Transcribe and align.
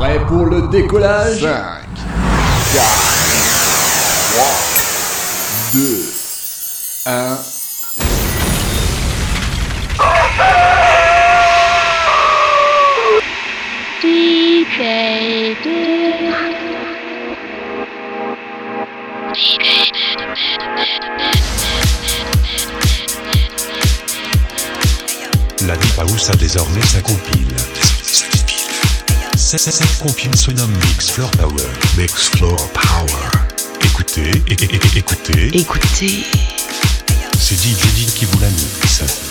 Prêt 0.00 0.18
pour 0.26 0.46
le 0.46 0.62
décollage? 0.68 1.42
5, 1.42 1.50
4, 2.72 2.84
2, 5.74 6.12
1. 7.04 7.36
DJ 14.00 14.78
Dick. 15.62 16.24
La 25.66 25.76
Deep 25.76 25.98
House 25.98 26.30
a 26.30 26.36
désormais 26.36 26.80
sa 26.80 27.02
compile. 27.02 27.54
Cette 29.58 29.98
compile 29.98 30.34
se 30.36 30.52
nomme 30.52 30.70
Mix 30.86 31.10
Floor 31.10 31.30
Power. 31.32 31.66
Mix 31.96 32.28
Floor 32.30 32.56
Power. 32.72 33.30
Écoutez, 33.84 34.30
é- 34.48 34.52
é- 34.52 34.76
é- 34.76 34.98
écoutez, 34.98 35.50
Écoutez, 35.58 36.24
c'est 37.38 37.56
DJ 37.56 37.92
Dick 37.94 38.14
qui 38.14 38.24
vous 38.26 38.38
la 38.40 38.48
mixe. 38.48 39.29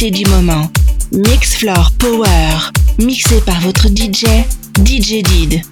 du 0.00 0.24
moment. 0.26 0.70
Mixfloor 1.12 1.92
Power, 1.98 2.72
mixé 2.98 3.40
par 3.42 3.60
votre 3.60 3.88
DJ, 3.88 4.24
DJ 4.84 5.22
Did. 5.22 5.62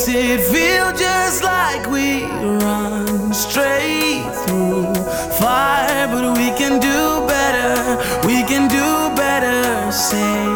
Makes 0.00 0.14
it 0.14 0.40
feel 0.50 0.92
just 0.92 1.44
like 1.44 1.86
we 1.90 2.24
run 2.24 3.34
straight 3.34 4.32
through 4.46 4.94
fire, 5.38 6.08
but 6.08 6.38
we 6.38 6.52
can 6.56 6.80
do 6.80 7.26
better. 7.26 7.98
We 8.26 8.42
can 8.44 8.66
do 8.68 9.14
better. 9.14 9.92
Say. 9.92 10.49